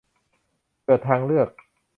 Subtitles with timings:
[0.83, 1.49] เกิดทางเลือก